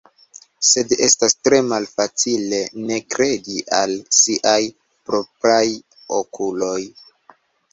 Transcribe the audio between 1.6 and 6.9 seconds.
malfacile ne kredi al siaj propraj okuloj.